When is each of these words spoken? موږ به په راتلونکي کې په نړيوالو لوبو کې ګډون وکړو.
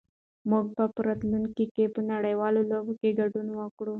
موږ 0.49 0.65
به 0.75 0.85
په 0.93 0.99
راتلونکي 1.07 1.65
کې 1.75 1.93
په 1.95 1.99
نړيوالو 2.11 2.61
لوبو 2.71 2.93
کې 3.01 3.15
ګډون 3.19 3.47
وکړو. 3.59 3.89